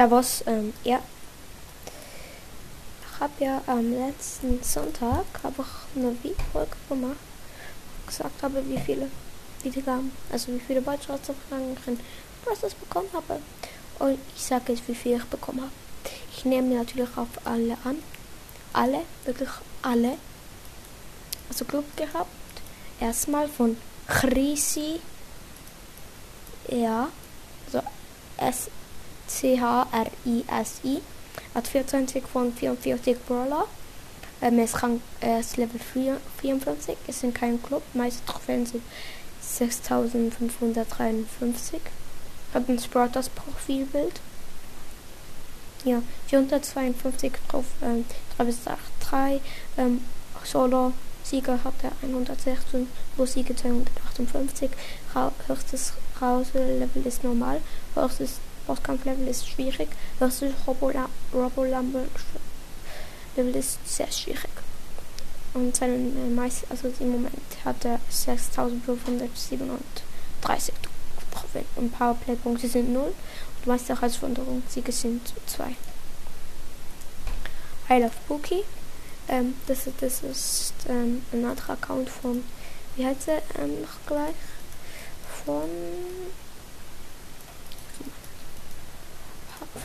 [0.00, 0.98] Servus, ähm, ja.
[3.02, 7.18] Ich habe ja am letzten Sonntag habe ich eine Videofolge gemacht,
[8.06, 9.10] gesagt habe, wie viele
[9.62, 12.00] Wiedergaben, also wie viele Beitragsabfragen ich in
[12.42, 13.42] Process bekommen habe.
[13.98, 15.72] Und ich sage jetzt, wie viel ich bekommen habe.
[16.34, 18.02] Ich nehme natürlich auf alle an.
[18.72, 19.50] Alle, wirklich
[19.82, 20.16] alle.
[21.50, 22.30] Also Glück gehabt.
[23.00, 23.76] Erstmal von
[24.06, 24.98] Chrissy.
[26.70, 27.10] Ja.
[27.66, 27.86] Also
[28.38, 28.70] S
[29.30, 31.00] C-H-R-I-S-I.
[31.54, 33.66] Hat 24 von 44 Brawler.
[34.42, 35.80] Ähm, er, ist Rang, er ist Level
[36.40, 36.96] 54.
[37.06, 37.82] Ist in keinem Club.
[37.94, 38.82] Meiste Trophäen sind
[39.40, 41.80] 6553.
[42.54, 44.20] Hat ein Sprouters Profilbild.
[45.84, 48.04] Ja, 452 drauf, ähm,
[48.36, 49.40] 3 bis 8, 3.
[49.78, 50.04] Ähm,
[50.44, 50.92] Solo
[51.22, 54.70] Sieger hat er 116, wo Siege 258.
[55.14, 57.62] Ra höchstes Rause-Level ist normal,
[57.94, 59.88] höchstes Bosskampf-Level ist schwierig,
[60.18, 62.08] höchstes Robo-Level
[63.54, 64.50] ist sehr schwierig.
[65.52, 67.34] Und seinen äh, meist, also im Moment
[67.64, 69.58] hat er 6537
[71.18, 71.64] getroffen.
[71.76, 75.74] Und Powerplay-Punkte sind 0 und Meisterherausforderung Siege sind 2.
[77.90, 78.62] I love Bookie.
[79.28, 82.44] Ähm, das, das ist ähm, ein anderer Account von,
[82.96, 84.34] wie heißt er ähm, noch gleich?
[85.44, 85.68] Von,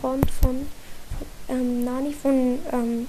[0.02, 0.68] von, von,
[1.50, 3.08] ähm, Nani, von, ähm,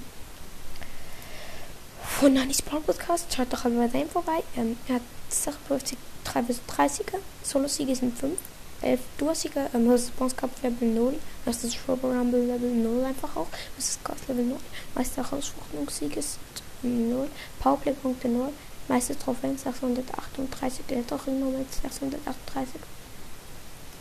[2.01, 3.33] von Nanis Podcast.
[3.33, 4.43] Schaut doch mal bei dem vorbei.
[4.55, 7.19] Ähm, er hat 56 3 bis 30er.
[7.43, 8.37] Solo-Siege sind 5.
[8.81, 9.69] 11 Duo-Siege.
[9.73, 11.13] Ähm, das ist Bounce Cup Level 0.
[11.45, 13.47] Das ist Robo Rumble Level 0 einfach auch.
[13.75, 14.57] Das ist Gott Level 0.
[14.95, 16.37] Meister Herausforderungssiege ist
[16.83, 17.27] 0.
[17.59, 18.49] Powerplay-Punkte 0.
[18.87, 20.85] Meiste Trophäen 638.
[20.89, 22.81] Der hat auch im Moment 638.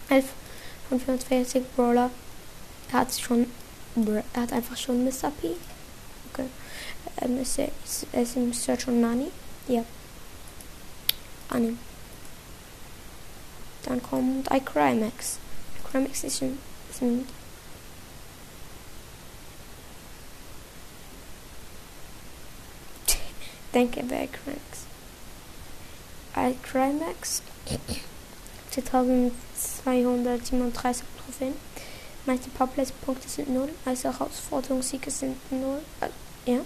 [0.09, 0.25] 11
[0.89, 2.11] von 44 Brawler.
[2.92, 3.47] Er hat schon.
[4.34, 5.31] Er hat einfach schon Mr.
[5.41, 5.53] P.
[6.33, 6.47] Okay.
[7.23, 9.28] Ähm, ist er, ist, ist im Search und Nani.
[9.69, 9.84] Ja.
[11.49, 11.78] Annehmen.
[13.84, 15.38] Dann kommt iCrimex.
[15.84, 16.59] iCrimex ist ein,
[16.91, 17.27] ist ein
[23.75, 24.61] denke bei iCrimex.
[26.37, 27.43] iCrimex
[28.72, 31.55] 2237 Trophäen.
[32.26, 33.69] Meiste Powerplays-Punkte sind 0.
[33.84, 35.78] Also Herausforderungssiege sind 0.
[36.00, 36.60] Äh, ja.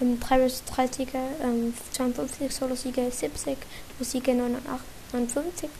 [0.00, 3.56] Ähm, 3 bis 3 Siege, ähm, 52 Solo-Siege 70,
[4.00, 5.70] Siege 59.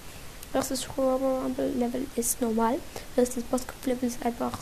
[0.52, 2.78] Das ist Robo Rumble Level ist normal.
[3.14, 4.58] Das ist das Bosskampf-Level ist einfach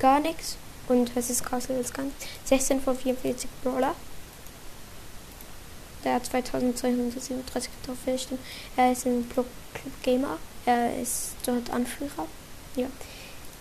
[0.00, 0.56] gar nichts.
[0.88, 2.26] Und das ist Castle ist gar nichts.
[2.46, 3.94] 16 von 44 Brawler.
[6.02, 8.38] Der hat 2237 Trophäen.
[8.76, 9.46] Er ist ein Club
[10.02, 10.38] Gamer.
[10.66, 12.26] Er ist dort Anführer.
[12.76, 12.86] Ja.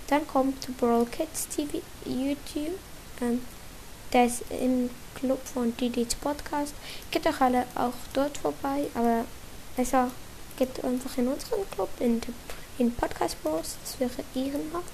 [0.08, 2.80] Dann kommt Brawl Kids TV, YouTube.
[3.22, 3.42] Ähm,
[4.12, 6.74] der ist im Club von Didis Podcast.
[7.12, 9.26] Geht auch alle auch dort vorbei, aber
[9.76, 10.10] besser
[10.58, 12.22] geht einfach in unseren Club, in,
[12.78, 13.78] in Podcast Bros.
[13.84, 14.92] Das wäre ehrenhaft.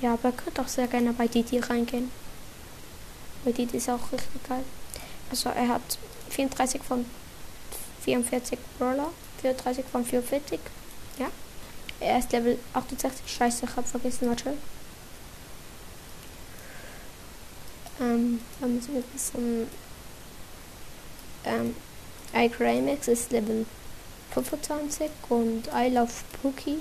[0.00, 2.10] Ja, aber könnt auch sehr gerne bei Didi reingehen.
[3.44, 4.64] Bei Didi ist auch richtig geil.
[5.30, 5.98] Also er hat
[6.30, 7.04] 34 von
[8.04, 9.10] 44 Brawler,
[9.44, 10.58] 34 von 44.
[11.18, 11.26] Ja.
[12.00, 13.22] Er ist Level 68.
[13.26, 14.54] Scheiße, ich hab vergessen, warte.
[18.00, 19.68] Ähm, da müssen wir wissen.
[21.44, 21.76] Ähm,
[22.34, 23.66] iCrimex ist Level
[24.32, 26.78] 25 und I Love Pookie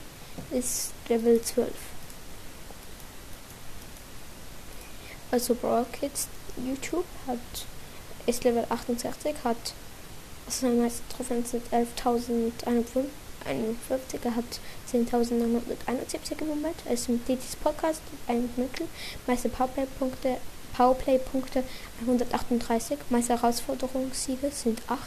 [0.52, 1.70] ist Level 12.
[5.32, 7.40] Also Brawl Kids YouTube hat
[8.26, 9.74] ist Level 68, hat
[10.46, 13.06] also seine meisten Trophäen sind 11.051.
[14.24, 14.60] Er hat
[14.92, 16.76] 10.971 im Moment.
[16.86, 18.88] Er ist mit Didis Podcast ein Mittel.
[19.28, 20.38] Meiste Powerplay-Punkte
[20.76, 21.64] Powerplay-Punkte
[22.02, 22.98] 138.
[23.10, 25.00] Meiste Herausforderungssiege sind 8.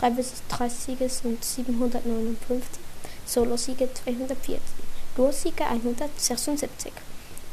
[0.00, 2.80] 3 bis 3 Siege sind 759.
[3.24, 4.60] Solo-Siege 240.
[5.16, 6.92] Duo-Siege 176.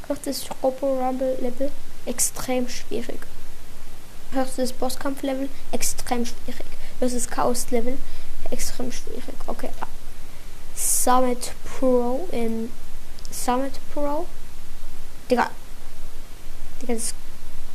[0.08, 1.72] Höchstes Robo-Rumble-Level
[2.06, 3.22] extrem schwierig.
[4.34, 6.73] Höchstes Bosskampf-Level extrem schwierig.
[7.00, 7.98] Höchstes Chaos-Level
[8.52, 9.24] extrem schwierig.
[9.48, 9.70] Okay.
[10.76, 12.72] Summit Pro in
[13.32, 14.26] Summit Pro.
[15.30, 15.50] Digga.
[16.82, 17.14] Digga, das,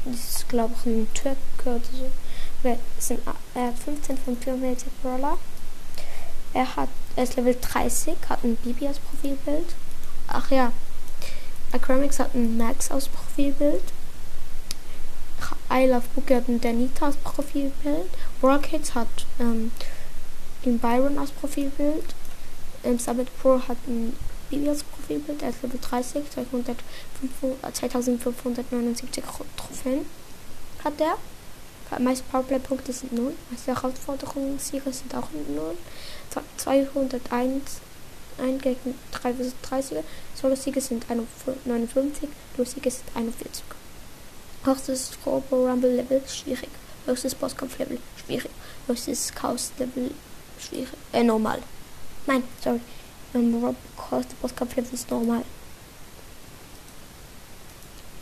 [0.05, 2.11] das ist glaube ich ein Türke oder so.
[2.63, 3.21] Okay, sind,
[3.55, 5.39] er hat 15 von 44 Brawler.
[6.55, 9.75] Er hat, er ist Level 30, hat ein Bibi als Profilbild.
[10.27, 10.73] Ach ja.
[11.73, 13.83] Acromix hat ein Max als Profilbild.
[15.71, 18.11] I Love Bookie hat ein Danita als Profilbild.
[18.43, 19.09] Rockets hat
[19.41, 19.73] ähm,
[20.65, 22.15] den Byron als Profilbild.
[22.85, 24.17] Ähm, Summit Pro hat ein
[24.51, 25.43] Bibias Profilbild.
[25.43, 26.77] Er ist Level 30, 200,
[27.73, 29.23] 2579
[29.57, 30.07] Trophäen
[30.85, 31.19] hat er.
[31.99, 33.33] Meiste Powerplay-Punkte sind 0.
[33.51, 35.75] Meiste Herausforderungen, Siege sind auch 0.
[36.59, 37.81] 201
[38.39, 39.99] ein gegen 3 vs 30.
[40.35, 43.65] Solo-Siege sind 59, Duo-Siege sind 41.
[44.65, 46.69] Höchstes Robo Rumble Level schwierig.
[47.09, 48.51] Höchstes Bosskampf Level schwierig.
[48.87, 50.11] Höchstes Chaos Level
[50.61, 50.89] schwierig.
[51.13, 51.63] Äh, normal.
[52.27, 52.81] Nein, sorry.
[53.35, 53.77] Ähm, Rob
[54.11, 55.43] Höchstes Bosskampf Level ist normal.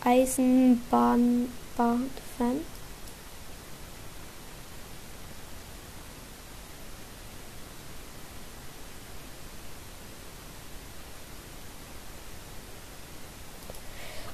[0.05, 1.49] Eisenbahn
[2.39, 2.61] Fan.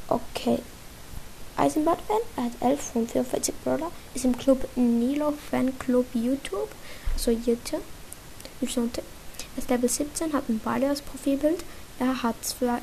[0.09, 0.59] Okay.
[1.63, 6.69] Eisenbahn-Fan, er hat 11 von 44 Brawler, ist im Club Nilo Fan Club YouTube,
[7.13, 9.03] also Yvonte.
[9.55, 11.63] Er ist Level 17, hat ein Bali Profilbild,
[12.01, 12.35] er hat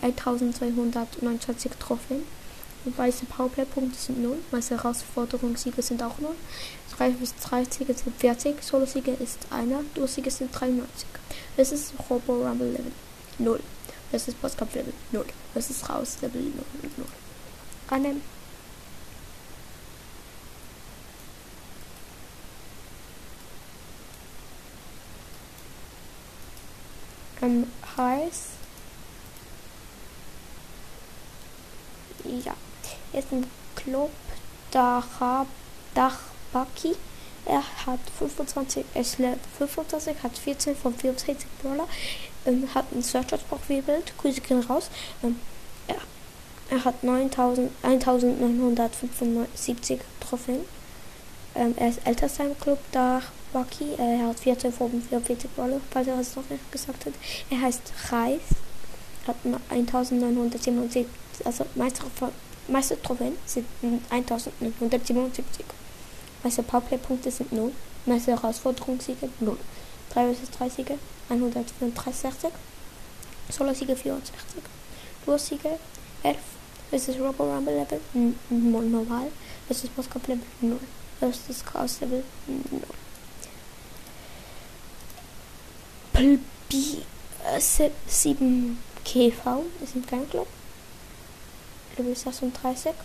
[0.01, 2.23] 1229 Trophäen.
[2.85, 6.33] Weiße Powerplay-Punkte sind 0, weiße Herausforderungssiege sind auch 0.
[6.97, 11.05] 3 bis 3 Siege sind 40, Solo-Siege ist einer, Duo-Siege sind 93.
[11.57, 12.93] Das ist Robo Rumble Level
[13.39, 13.59] 0.
[14.13, 15.25] Das ist Bosskampf Level 0.
[15.53, 16.51] Das ist raus Level 0.
[16.95, 17.05] 0.
[17.89, 18.38] Annehmen.
[27.41, 28.49] Ähm, heiß.
[32.45, 32.53] Ja.
[33.13, 33.45] Ist ein
[33.75, 34.11] Club
[34.71, 35.45] Dach
[35.95, 36.95] Dachbaki.
[37.45, 41.87] Er hat 25, er ist 25, hat 14 von 64 Brawler,
[42.45, 44.89] ähm, hat ein Search-Profilbild, Grüße gehen raus.
[45.23, 45.39] Ähm,
[45.87, 45.95] er,
[46.69, 50.65] er, hat 9000, 1975 Trophäen.
[51.59, 53.21] Ähm, er ist ältester im Club da
[53.51, 53.95] Baki.
[53.97, 57.13] Er hat 14 von 44 Brawler, falls er es noch nicht gesagt hat.
[57.49, 58.39] Er heißt Reis,
[59.27, 59.35] hat
[59.69, 61.05] 1977,
[61.43, 62.03] also meiste,
[62.69, 63.65] meiste Trophäen sind
[64.09, 65.65] 1977.
[66.43, 67.73] Meiste Powerplay-Punkte sind 0.
[68.05, 69.57] Meiste Herausforderungssiege 0.
[70.13, 70.97] 3 vs 3 Siege
[71.27, 72.51] 164.
[73.49, 74.33] Solo-Siege 64.
[75.25, 75.77] Duo-Siege
[76.23, 76.37] 11.
[76.89, 77.99] Versus Robo Rumble Level
[78.49, 79.27] normal.
[79.67, 80.79] Versus Bosscamp Level 0.
[81.19, 82.81] Versus Chaos Level 0.
[86.13, 87.03] Plbi
[88.07, 90.47] 7 KV ist ein Fanclub.
[91.97, 92.91] Level 36.
[92.91, 92.95] Hat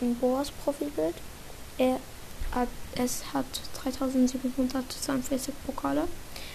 [0.00, 1.14] ein Boas Profilbild.
[1.78, 2.00] Er
[2.52, 3.46] hat, es hat
[3.82, 6.08] 3742 Pokale.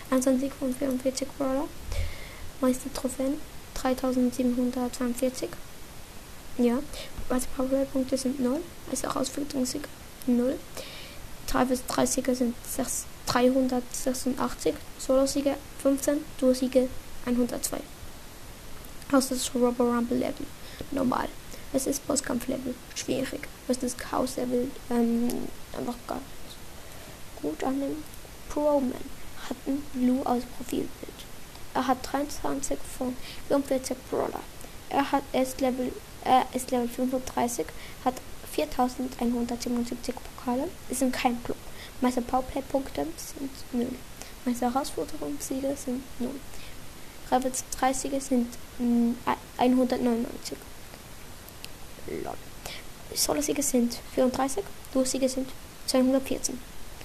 [0.09, 1.67] 21 von 44 Brawler.
[2.61, 3.39] Meiste Trophäen
[3.75, 5.49] 3742.
[6.57, 6.79] Ja.
[7.29, 8.59] Also Powerplay-Punkte sind 0.
[8.91, 9.87] Also Herausforderungssieg
[10.27, 10.57] 0.
[11.47, 14.73] 3 bis 3 Siege sind 6, 386.
[14.99, 16.23] Solo-Siege 15.
[16.39, 16.89] Duo-Siege
[17.25, 17.77] 102.
[19.11, 20.45] Das ist Robo Rumble Level.
[20.91, 21.27] Normal.
[21.73, 22.73] Es ist Bosskampf-Level.
[22.95, 23.47] Schwierig.
[23.67, 24.71] Es ist Chaos-Level.
[24.89, 25.27] Ähm,
[25.77, 27.41] einfach gar nicht.
[27.41, 28.03] Gut an dem
[28.49, 28.93] Pro-Man
[29.49, 30.89] hat ein Blue als Profilbild.
[31.73, 33.15] Er hat 23 von
[33.47, 34.39] 44 Brawler.
[34.89, 35.91] Er hat erst Level,
[36.23, 37.65] er ist Level 35,
[38.05, 38.15] hat
[38.55, 41.57] 4177 Pokale, ist in keinem Club.
[42.01, 43.87] Meiste Powerplay-Punkte sind 0.
[44.45, 46.29] Meiste Herausforderungssiege sind 0.
[47.31, 48.47] Ravens 30 sind
[49.57, 50.57] 199.
[52.23, 52.33] Lol.
[53.13, 54.63] Solo-Siege sind 34,
[54.93, 55.49] Duo-Siege sind
[55.87, 56.59] 214.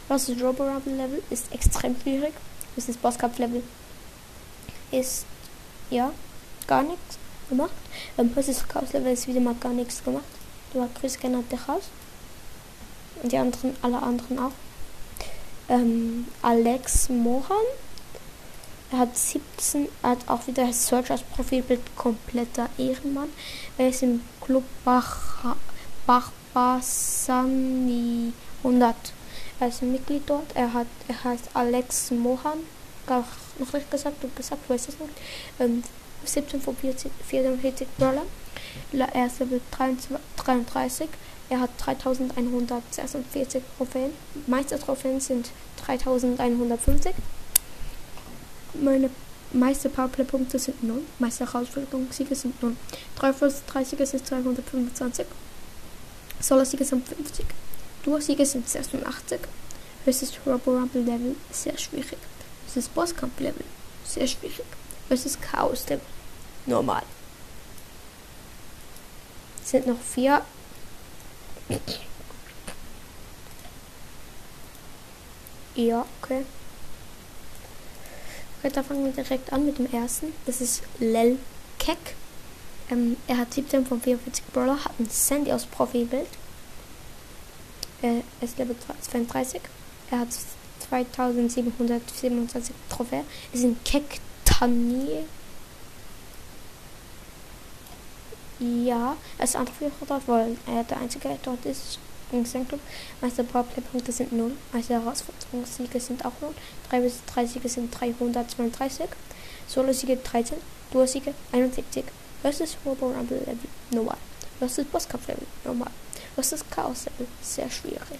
[0.08, 2.32] Was ist Robo Rumble Level ist extrem schwierig.
[2.75, 3.62] Das ist Boss Cup Level
[4.90, 5.25] ist
[5.90, 6.12] ja
[6.66, 7.70] gar nichts gemacht.
[8.18, 10.25] Ähm, das ist Chaos Level ist wieder mal gar nichts gemacht.
[10.72, 11.84] Du hast Chris genannt der Chaos.
[13.22, 14.52] Und die anderen, alle anderen auch.
[15.68, 17.56] Ähm, Alex Mohan.
[18.92, 23.30] Er hat 17, er hat auch wieder Search als Profilbild kompletter Ehrenmann.
[23.78, 25.56] Er ist im Club Bach,
[26.06, 27.12] Bachbasani
[28.64, 28.96] 100
[29.60, 30.54] als Mitglied dort.
[30.54, 32.58] Er hat, er heißt Alex Mohan,
[33.06, 33.24] gar
[33.58, 35.12] noch nicht gesagt, du gesagt, weiß es nicht.
[35.60, 35.84] Ähm,
[36.24, 38.22] 17 von 40, 44 Brawler.
[38.92, 41.08] Er ist Level 33.
[41.48, 44.12] Er hat 3146 Trophäen.
[44.46, 45.50] Meiste Trophäen sind
[45.84, 47.14] 3150.
[48.74, 49.10] Meine
[49.52, 51.02] meiste Powerplay-Punkte sind 0.
[51.18, 52.76] Meiste Herausforderungssiege sind 0.
[53.16, 55.26] 3 vs 30 ist 225.
[56.40, 57.46] Solo-Siege sind 50.
[58.04, 59.40] Duo-Siege sind 86.
[60.04, 62.18] Versus Robo Rumble Level sehr schwierig.
[62.66, 63.64] Versus Bosskampf Level
[64.04, 64.64] sehr schwierig.
[65.08, 66.06] Versus Chaos Level
[66.66, 67.02] normal.
[69.70, 70.42] Sind noch vier.
[75.76, 76.44] Ja, okay.
[78.58, 80.32] Okay, da fangen wir direkt an mit dem ersten.
[80.44, 81.38] Das ist Lel
[81.78, 82.16] Keck.
[82.90, 86.26] Ähm, er hat 17 von 44 Brawler, hat ein Sandy aus Profilbild.
[88.02, 89.60] Er ist Level 32.
[90.10, 90.30] Er hat
[90.88, 93.24] 2727 Trophäen.
[93.52, 94.18] Ist ein Keck
[98.60, 101.98] Ja, er ist Anführer dort, weil er der Einzige dort ist
[102.30, 102.80] im Club.
[103.20, 104.52] Meister Powerplay-Punkte sind 0.
[104.72, 106.54] Meister Herausforderungssiege sind auch 0.
[106.90, 109.06] 3 bis 3 Siege sind 332.
[109.66, 110.58] Solo-Siege 13.
[110.92, 112.04] Duo-Siege 71.
[112.42, 113.58] Versus Robo Rumble Level
[113.90, 114.18] normal.
[114.58, 115.90] Versus Bosskampf Level normal.
[116.34, 118.18] Versus Chaos Level sehr schwierig.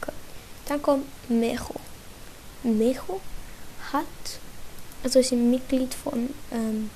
[0.00, 0.12] Okay.
[0.66, 1.74] Dann kommt Mecho.
[2.64, 3.20] Mecho
[3.92, 4.06] hat,
[5.02, 6.90] also ist ein Mitglied von, ähm,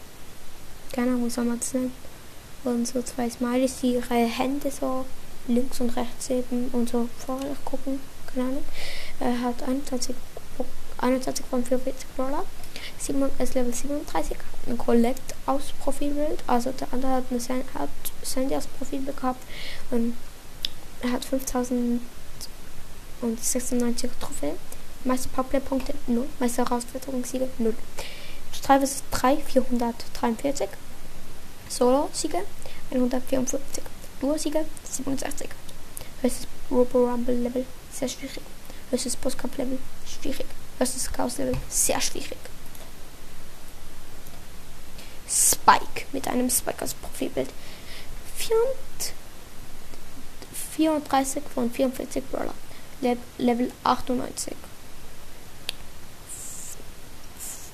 [0.92, 1.60] keine Ahnung, wie soll man?
[2.64, 5.06] Und so zwei Smileys, die ihre Hände so
[5.48, 8.64] links und rechts eben und so vorher gucken, keine Ahnung.
[9.20, 10.16] Er hat 21,
[10.98, 12.44] 21 von 44 Brawler.
[12.98, 16.42] Simon ist Level 37, ein Collect aus Profilbild.
[16.46, 17.88] Also der andere hat eine Sandy, hat
[18.22, 19.42] Sandy aus Profilbild gehabt.
[19.90, 20.14] Und
[21.02, 24.56] er hat 5096 Trophäen.
[25.04, 26.26] Meiste Powerplay-Punkte 0.
[26.40, 27.74] Meiste Herausforderungssiege 0.
[28.56, 30.68] Streife ist 3, 443.
[31.68, 32.42] Solo-Siege
[32.90, 33.82] 154.
[34.20, 35.48] Duo-Siege 67.
[36.22, 38.40] Höchstes Robo Rumble Level sehr schwierig.
[38.90, 40.46] Höchstes Postcard Level schwierig.
[40.78, 42.38] Höchstes Chaos Level sehr schwierig.
[45.28, 47.50] Spike mit einem Spike als Profilbild.
[50.76, 52.54] 34 von 44 Brawler.
[53.38, 54.54] Level 98.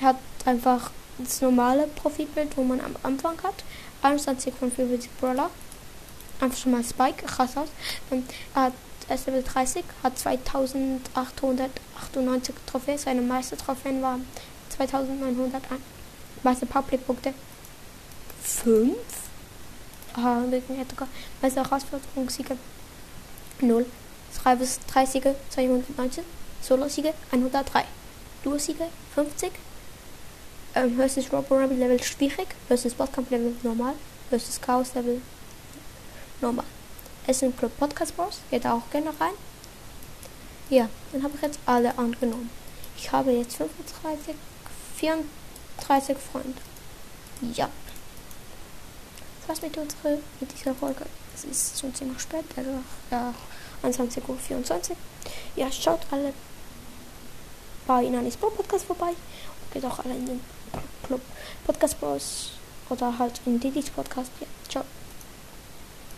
[0.00, 3.64] hat einfach das normale Profilbild, wo man am Anfang hat.
[4.06, 5.50] 21 von 44 Brawler.
[6.40, 7.68] Einfach schon mal Spike, krass aus.
[8.10, 8.72] Ähm, er hat
[9.08, 12.98] ist Level 30, hat 2898 Trophäen.
[12.98, 14.26] Seine meiste Trophäen waren
[14.70, 15.62] 2901.
[16.42, 17.32] Meiste Powerplay-Punkte
[18.42, 18.96] 5.
[20.14, 21.06] Aha, wegen Edgar.
[21.40, 22.58] Meiste Herausforderungssiege
[23.60, 23.86] 0.
[24.42, 26.24] 3 bis 3 Siege 219.
[26.60, 27.84] Solo-Siege 103.
[28.42, 29.52] Duo-Siege 50.
[30.76, 32.48] Ähm, höchstes Robo Level schwierig.
[32.68, 33.94] Höchstes Bosskampf Level normal.
[34.28, 35.22] Höchstes Chaos Level
[36.42, 36.66] normal.
[37.26, 38.40] Es sind Club Podcast Bros.
[38.50, 39.32] Geht auch gerne rein.
[40.68, 42.50] Ja, dann habe ich jetzt alle angenommen.
[42.98, 44.34] Ich habe jetzt 35,
[44.96, 46.60] 34 Freunde.
[47.54, 47.70] Ja.
[49.46, 51.06] Was mit unserer mit dieser Folge?
[51.34, 53.32] Es ist schon ziemlich spät, also ja,
[53.82, 54.96] 21.24 Uhr.
[55.54, 56.34] Ja, schaut alle
[57.86, 60.55] bei Inanis Pro Podcast vorbei und geht auch alle in den
[61.02, 61.20] Club
[61.66, 62.50] Podcast Bros
[62.88, 64.30] oder halt in Didis Podcast.
[64.40, 64.84] Ja, ciao.